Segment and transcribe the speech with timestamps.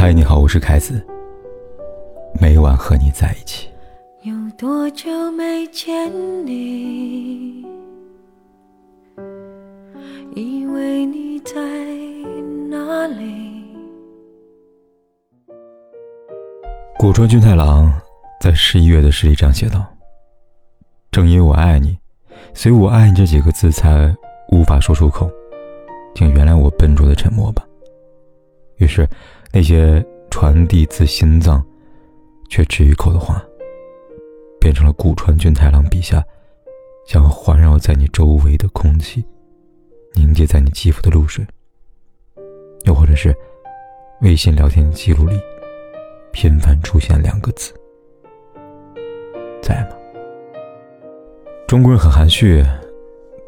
[0.00, 1.06] 嗨，你好，我是凯子。
[2.40, 3.68] 每晚和你在一起。
[4.22, 6.10] 有多久没见
[6.46, 7.62] 你？
[10.34, 11.52] 以为你在
[12.70, 13.62] 哪里？
[16.98, 17.92] 古川俊太郎
[18.40, 19.84] 在十一月的诗里这样写道
[21.12, 21.98] ：“正因为我爱你，
[22.54, 24.16] 所以我爱你这几个字才
[24.48, 25.30] 无法说出口，
[26.14, 27.62] 请原谅我笨拙的沉默吧。”
[28.80, 29.06] 于是，
[29.52, 31.64] 那些传递自心脏
[32.48, 33.42] 却止于口的话，
[34.60, 36.24] 变成了古川俊太郎笔下
[37.06, 39.24] 想要环绕在你周围的空气，
[40.14, 41.44] 凝结在你肌肤的露水，
[42.84, 43.36] 又或者是
[44.20, 45.36] 微信聊天记录里
[46.32, 47.72] 频繁出现两个字
[49.60, 49.96] ：“在吗？”
[51.66, 52.64] 中国人很含蓄，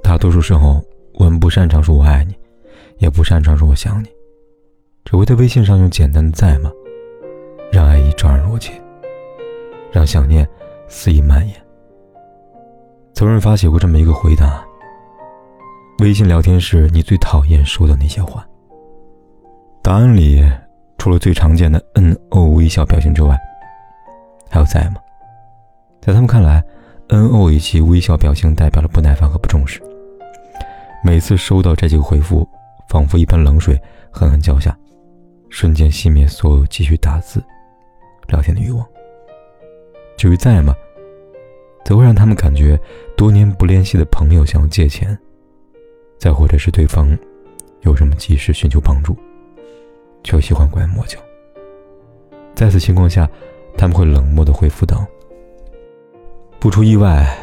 [0.02, 0.84] 大多数时候
[1.14, 2.34] 我们不擅长说我爱你，
[2.98, 4.08] 也不擅长说我想你。
[5.12, 6.72] 只会在微信上用简单的“在吗”，
[7.70, 8.72] 让爱意昭然若揭，
[9.92, 10.48] 让想念
[10.88, 11.54] 肆意蔓延。
[13.12, 14.64] 曾润发写过这么一个回答：
[15.98, 18.42] 微信聊天时你最讨厌说的那些话？
[19.82, 20.42] 答案里
[20.96, 23.38] 除了最常见的 “N O” 微笑表情之外，
[24.48, 24.96] 还有“在吗”？
[26.00, 26.64] 在他们看来
[27.08, 29.78] ，“N O” 以及微笑表情代表了不耐烦和不重视。
[31.04, 32.48] 每次收到这几个回复，
[32.88, 33.78] 仿佛一盆冷水
[34.10, 34.74] 狠狠浇下。
[35.52, 37.44] 瞬间熄灭所有继续打字、
[38.28, 38.84] 聊天的欲望。
[40.16, 40.74] 至于在吗，
[41.84, 42.80] 则会让他们感觉
[43.18, 45.16] 多年不联系的朋友想要借钱，
[46.18, 47.06] 再或者是对方
[47.82, 49.14] 有什么急事寻求帮助，
[50.24, 51.18] 却喜欢拐弯抹角。
[52.54, 53.28] 在此情况下，
[53.76, 55.06] 他们会冷漠的回复道
[56.58, 57.36] ：“不出意外，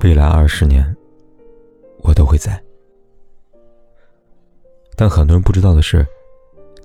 [0.00, 0.94] 未来二十年，
[2.02, 2.62] 我都会在。”
[4.96, 6.06] 但很多人不知道的是。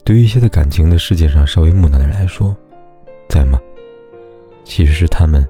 [0.10, 2.58] 对于一些在感情的世界上稍微木讷的人来说，
[3.30, 3.62] 在吗？
[4.64, 5.48] 其实是他们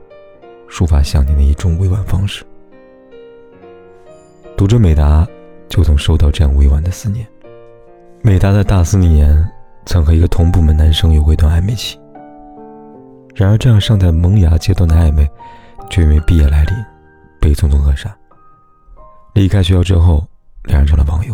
[0.69, 2.43] 抒发想念的一种委婉方式。
[4.57, 5.25] 读者美达
[5.69, 7.25] 就曾收到这样委婉的思念。
[8.21, 9.49] 美达在大四那年
[9.85, 11.97] 曾和一个同部门男生有过一段暧昧期。
[13.33, 15.25] 然而，这样尚在萌芽阶段的暧昧，
[15.89, 16.75] 却因为毕业来临
[17.39, 18.13] 被匆匆扼杀。
[19.35, 20.27] 离开学校之后，
[20.65, 21.33] 两人成了网友。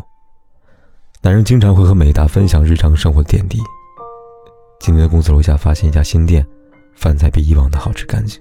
[1.25, 3.57] 男人经常会和美达分享日常生活的点滴。
[4.79, 6.45] 今天在公司楼下发现一家新店，
[6.93, 8.39] 饭菜比以往的好吃干净。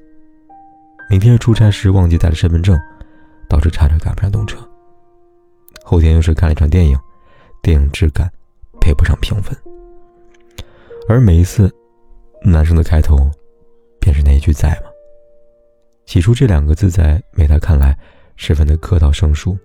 [1.08, 2.78] 明天出差时忘记带了身份证，
[3.48, 4.58] 导致差点赶不上动车。
[5.82, 6.94] 后天又是看了一场电影，
[7.62, 8.30] 电影质感
[8.82, 9.56] 配不上评分。
[11.08, 11.72] 而每一次，
[12.42, 13.16] 男生的开头，
[13.98, 14.90] 便是那一句“在吗”。
[16.04, 17.98] 起初这两个字在美达看来
[18.36, 19.56] 十分的客套生疏，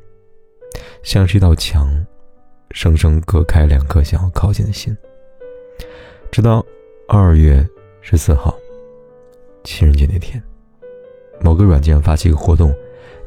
[1.03, 1.93] 像是一道墙。
[2.71, 4.95] 生生隔开两颗想要靠近的心。
[6.31, 6.65] 直到
[7.07, 7.67] 二月
[8.01, 8.55] 十四号，
[9.63, 10.41] 情人节那天，
[11.41, 12.73] 某个软件发起一个活动，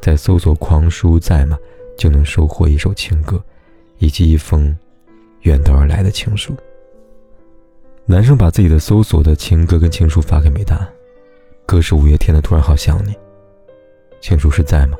[0.01, 1.57] 在搜索“狂叔在吗”，
[1.97, 3.43] 就能收获一首情歌，
[3.97, 4.75] 以及一封
[5.41, 6.55] 远道而来的情书。
[8.05, 10.89] 男生把自己的搜索的情歌跟情书发给美达，
[11.65, 13.11] 歌是五月天的《突然好想你》，
[14.21, 14.97] 情书是在吗？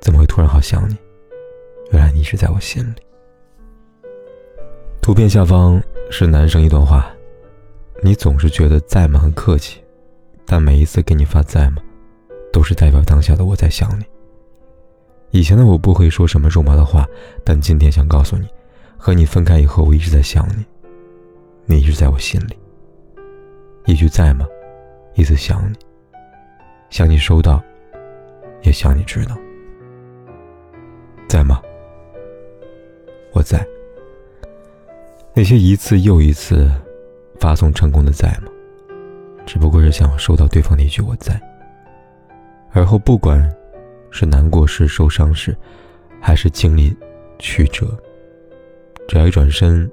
[0.00, 0.96] 怎么会突然好想你？
[1.92, 3.05] 原来你一直在我心里。
[5.06, 5.80] 图片下方
[6.10, 7.08] 是男生一段话
[8.02, 9.80] ：“你总是觉得在吗很客气，
[10.44, 11.76] 但每一次给你发在吗，
[12.52, 14.04] 都是代表当下的我在想你。
[15.30, 17.06] 以前的我不会说什么肉麻的话，
[17.44, 18.48] 但今天想告诉你，
[18.96, 20.66] 和你分开以后，我一直在想你，
[21.66, 22.58] 你一直在我心里。
[23.84, 24.44] 一句在吗，
[25.14, 25.76] 一次想你，
[26.90, 27.62] 想你收到，
[28.62, 29.38] 也想你知道，
[31.28, 31.62] 在吗？
[33.30, 33.64] 我在。”
[35.38, 36.66] 那些一次又一次
[37.38, 38.50] 发送成功的在吗？
[39.44, 41.38] 只不过是想要收到对方的一句我在。
[42.72, 43.54] 而后不管
[44.10, 45.54] 是难过时、受伤时，
[46.22, 46.96] 还是经历
[47.38, 47.94] 曲折，
[49.06, 49.86] 只要一转身，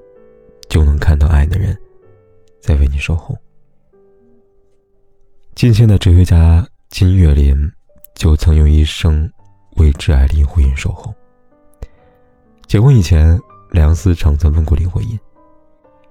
[0.70, 1.76] 就能看到爱的人
[2.62, 3.36] 在为你守候。
[5.54, 7.70] 近现的哲学家金岳霖
[8.14, 9.30] 就曾用一生
[9.76, 11.14] 为挚爱林徽因守候。
[12.66, 13.38] 结婚以前，
[13.72, 15.20] 梁思成曾问过林徽因。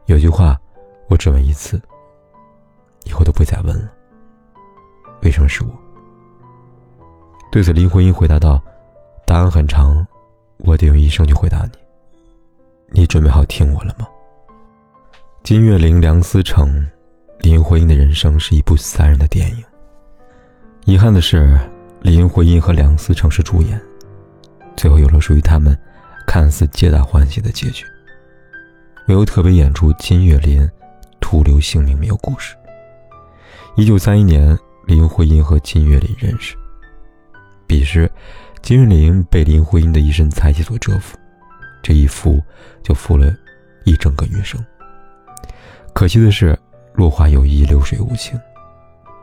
[0.05, 0.59] 有句话，
[1.07, 1.81] 我只问一次，
[3.05, 3.91] 以后都不会再问了。
[5.21, 5.69] 为什么是我？
[7.51, 8.61] 对此，林徽因回答道
[9.25, 10.05] ：“答案很长，
[10.57, 11.71] 我得用一生去回答你。
[12.89, 14.07] 你准备好听我了吗？”
[15.44, 16.85] 金岳霖、梁思成、
[17.39, 19.63] 林徽因的人生是一部三人的电影。
[20.85, 21.57] 遗憾的是，
[22.01, 23.81] 林徽因和梁思成是主演，
[24.75, 25.77] 最后有了属于他们
[26.27, 27.85] 看似皆大欢喜的结局。
[29.05, 30.69] 没有特别演出，金岳霖
[31.19, 32.55] 徒留姓名，没有故事。
[33.75, 36.55] 一九三一年，林徽因和金岳霖认识。
[37.67, 38.09] 彼时，
[38.61, 41.17] 金岳霖被林徽因的一身才气所折服，
[41.81, 42.41] 这一服
[42.81, 43.33] 就服了
[43.83, 44.63] 一整个余生。
[45.94, 46.57] 可惜的是，
[46.94, 48.39] 落花有意，流水无情。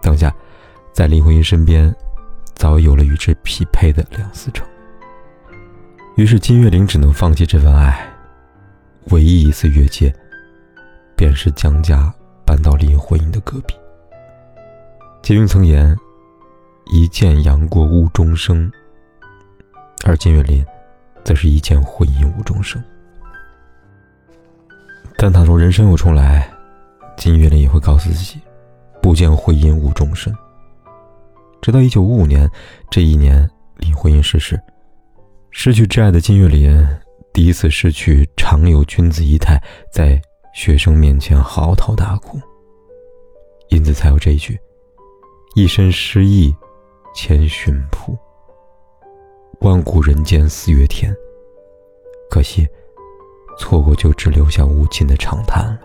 [0.02, 0.34] 当下，
[0.92, 1.94] 在林徽因身边，
[2.54, 4.66] 早已有了与之匹配的梁思成。
[6.16, 8.09] 于是，金岳霖只能放弃这份爱。
[9.06, 10.14] 唯一一次越界，
[11.16, 12.12] 便是江家
[12.44, 13.74] 搬到林徽因的隔壁。
[15.22, 15.96] 金庸曾言
[16.92, 18.70] ：“一见杨过误终生。”
[20.04, 20.64] 而金岳霖，
[21.24, 22.82] 则是一见婚姻误终生。
[25.16, 26.50] 但倘若人生有重来，
[27.16, 28.40] 金岳霖也会告诉自己
[29.02, 30.34] ：“不见婚姻误终身。”
[31.60, 32.50] 直到一九五五年
[32.90, 34.58] 这一年，林徽因逝世，
[35.50, 36.86] 失去挚爱的金岳霖。
[37.32, 40.20] 第一次失去常有君子仪态，在
[40.52, 42.38] 学生面前嚎啕大哭。
[43.68, 44.58] 因此才有这一句
[45.54, 46.54] ：“一身诗意
[47.14, 48.18] 千寻瀑，
[49.60, 51.14] 万古人间四月天。”
[52.28, 52.68] 可惜，
[53.58, 55.78] 错过就只留下无尽的长叹了。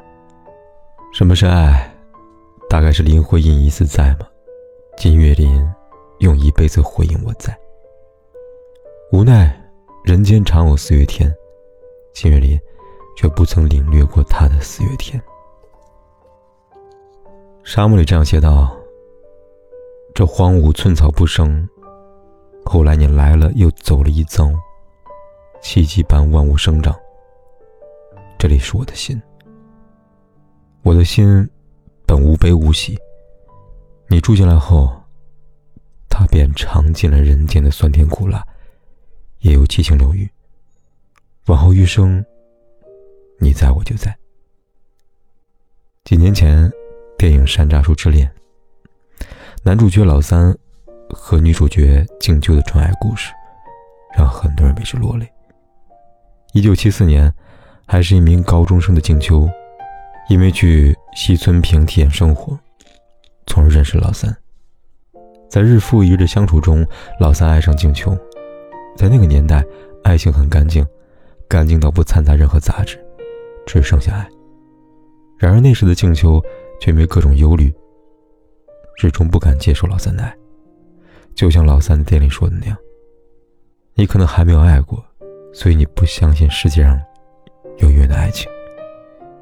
[1.14, 1.96] 什么是爱？
[2.68, 4.28] 大概是林徽因一次在吗？
[4.98, 5.72] 金岳霖
[6.20, 7.56] 用一辈子回应我在。
[9.12, 9.62] 无奈。
[10.06, 11.36] 人间常有四月天，
[12.14, 12.60] 金岳霖
[13.18, 15.20] 却不曾领略过他的四月天。
[17.64, 18.72] 沙漠里这样写道
[20.14, 21.68] ：“这荒芜寸草不生，
[22.66, 24.48] 后来你来了又走了一遭，
[25.60, 26.96] 奇迹般万物生长。”
[28.38, 29.20] 这里是我的心，
[30.84, 31.50] 我的心
[32.06, 32.96] 本无悲无喜，
[34.08, 34.88] 你住进来后，
[36.08, 38.46] 它便尝尽了人间的酸甜苦辣。
[39.46, 40.28] 也有七情六欲。
[41.46, 42.26] 往后余生，
[43.40, 44.18] 你在我就在。
[46.04, 46.72] 几年前，
[47.16, 48.28] 电影《山楂树之恋》，
[49.62, 50.52] 男主角老三
[51.12, 53.32] 和女主角静秋的纯爱故事，
[54.18, 55.32] 让很多人为之落泪。
[56.54, 57.32] 一九七四年，
[57.86, 59.48] 还是一名高中生的静秋，
[60.28, 62.58] 因为去西村坪体验生活，
[63.46, 64.36] 从而认识老三。
[65.48, 66.84] 在日复一日相处中，
[67.20, 68.18] 老三爱上静秋。
[68.96, 69.64] 在那个年代，
[70.04, 70.86] 爱情很干净，
[71.48, 72.98] 干净到不掺杂任何杂质，
[73.66, 74.28] 只剩下爱。
[75.38, 76.42] 然而那时的静秋
[76.80, 77.72] 却因为各种忧虑，
[78.98, 80.34] 始终不敢接受老三的爱。
[81.36, 82.78] 就像老三的店里说的那样
[83.96, 85.04] ：“你可能还没有爱过，
[85.54, 86.98] 所以你不相信世界上
[87.80, 88.50] 有永远的爱情。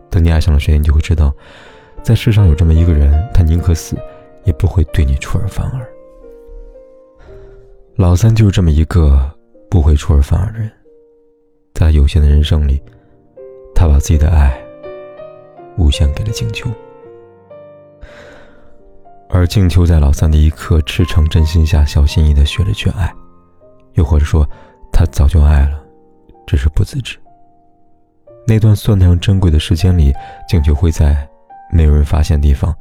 [0.09, 1.31] 等你爱上了谁，你就会知道，
[2.01, 3.95] 在世上有这么一个人，他宁可死，
[4.45, 5.87] 也不会对你出尔反尔。”
[7.95, 9.31] 老三就是这么一个。
[9.73, 10.71] 不会出尔反尔的人，
[11.73, 12.79] 在有限的人生里，
[13.73, 14.55] 他把自己的爱
[15.79, 16.69] 无限给了静秋，
[19.29, 23.11] 而静秋在老三的一颗赤诚真心下，小心翼翼的学着去爱，
[23.93, 24.47] 又或者说，
[24.91, 25.83] 他早就爱了，
[26.45, 27.17] 只是不自知。
[28.45, 30.13] 那段算得上珍贵的时间里，
[30.47, 31.27] 静秋会在
[31.71, 32.71] 没有人发现的地方，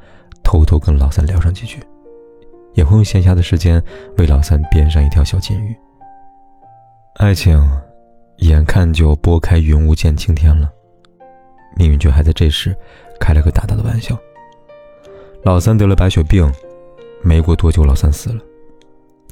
[0.45, 1.83] 偷偷跟老三聊上几句，
[2.75, 3.83] 也会用闲暇的时间
[4.19, 5.75] 为老三编上一条小金鱼。
[7.17, 7.61] 爱情，
[8.39, 10.73] 眼看就拨开云雾见青天了，
[11.77, 12.75] 命运却还在这时
[13.21, 14.19] 开了个大大的玩笑。
[15.43, 16.51] 老三得了白血病，
[17.23, 18.41] 没过多久，老三死了，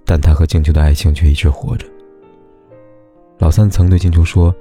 [0.04, 1.86] 但他和静秋的爱情却一直活着。
[3.38, 4.54] 老三曾对静秋说：“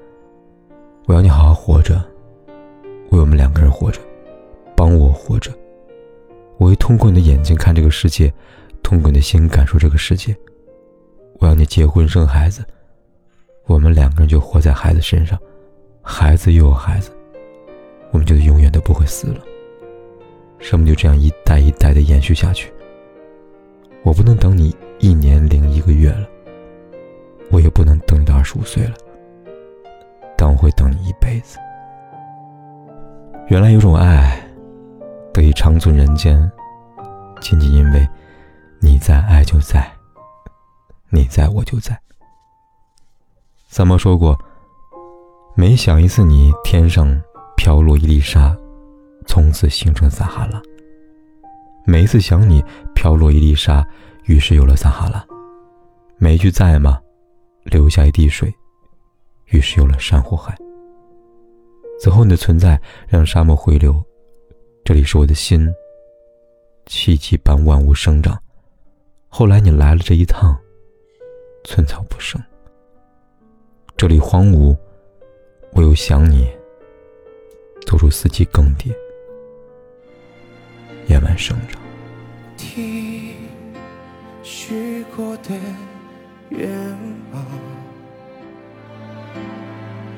[1.06, 2.02] 我要你好好活着，
[3.10, 4.00] 为我们两个人活着，
[4.78, 5.52] 帮我活着。
[6.58, 8.34] 我会通过你的眼睛看这个世界，
[8.82, 10.36] 通过你的心感受这个世界。
[11.40, 12.66] 我要你结婚生孩子。”
[13.70, 15.38] 我们两个人就活在孩子身上，
[16.02, 17.12] 孩子又有孩子，
[18.10, 19.42] 我们就永远都不会死了。
[20.58, 22.74] 生命就这样一代一代的延续下去。
[24.02, 26.28] 我不能等你一年零一个月了，
[27.52, 28.96] 我也不能等你到二十五岁了，
[30.36, 31.60] 但我会等你一辈子。
[33.50, 34.42] 原来有种爱，
[35.32, 36.52] 得以长存人间，
[37.40, 38.10] 仅仅因为
[38.82, 39.80] 你在，爱就在；
[41.12, 41.96] 你在我就在。
[43.72, 44.36] 三毛说过
[45.56, 47.08] ：“每想一次你，天上
[47.56, 48.58] 飘落一粒沙，
[49.28, 50.60] 从此形成撒哈拉。
[51.86, 52.64] 每一次想你，
[52.96, 53.88] 飘落一粒沙，
[54.26, 55.24] 于是有了撒哈拉。
[56.18, 57.00] 每一句在吗？
[57.64, 58.52] 留下一滴水，
[59.50, 60.58] 于是有了珊瑚海。
[62.02, 64.04] 此后你的存在，让沙漠回流。
[64.84, 65.72] 这里是我的心，
[66.88, 68.36] 奇迹般万物生长。
[69.28, 70.58] 后来你来了这一趟，
[71.64, 72.42] 寸草不生。”
[74.00, 74.78] 这里荒芜，
[75.74, 76.48] 我又想你，
[77.86, 78.96] 走入四季更迭，
[81.10, 81.82] 夜晚生长。
[82.56, 83.36] 听
[84.42, 85.50] 许过的
[86.48, 86.70] 愿
[87.34, 87.46] 望，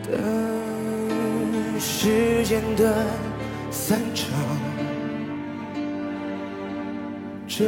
[0.04, 3.04] 等时间的
[3.72, 4.30] 散场，
[7.48, 7.66] 这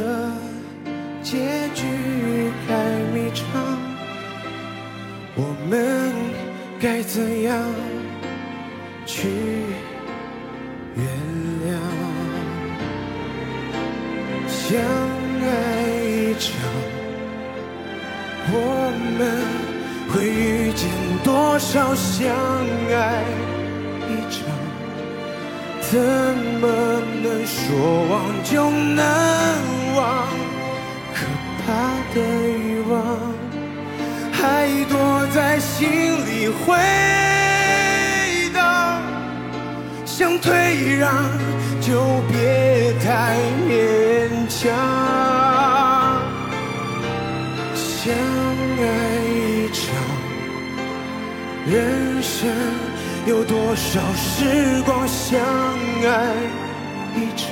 [1.24, 3.44] 结局还迷长，
[5.36, 6.03] 我们
[6.84, 7.58] 该怎样
[9.06, 9.26] 去
[10.94, 11.06] 原
[11.64, 11.72] 谅？
[14.46, 15.46] 相爱
[16.04, 16.52] 一场，
[18.52, 18.54] 我
[19.16, 19.20] 们
[20.12, 20.86] 会遇见
[21.24, 22.28] 多少相
[22.92, 23.24] 爱
[24.10, 24.44] 一场？
[25.80, 25.98] 怎
[26.60, 26.62] 么
[27.22, 28.12] 能说忘
[28.44, 29.00] 就能
[29.96, 30.28] 忘？
[31.14, 31.16] 可
[31.64, 31.64] 怕
[32.14, 32.20] 的
[32.58, 32.60] 欲
[32.90, 32.92] 望
[34.32, 34.92] 还多
[35.34, 36.76] 在心里回
[38.54, 39.02] 荡，
[40.04, 41.10] 想退让
[41.80, 43.36] 就别太
[43.68, 44.70] 勉强。
[47.74, 48.14] 相
[48.78, 48.84] 爱
[49.26, 49.82] 一场，
[51.66, 52.48] 人生
[53.26, 55.40] 有多少时光相
[56.06, 56.32] 爱
[57.16, 57.50] 一场？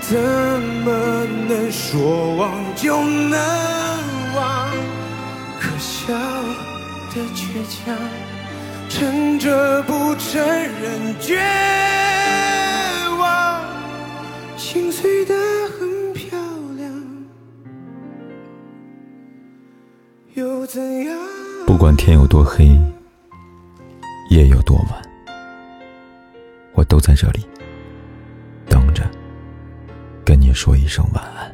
[0.00, 0.90] 怎么
[1.48, 3.38] 能说忘就能
[4.34, 4.68] 忘？
[5.62, 6.12] 可笑
[7.14, 7.96] 的倔强，
[8.88, 11.40] 撑着不承认绝
[13.16, 13.62] 望，
[14.56, 15.32] 心碎的
[15.78, 16.36] 很漂
[16.76, 16.92] 亮，
[20.34, 21.16] 又怎样？
[21.64, 22.76] 不管天有多黑，
[24.30, 25.00] 夜有多晚，
[26.72, 27.46] 我都在这里
[28.68, 29.08] 等着，
[30.24, 31.51] 跟你说一声晚安。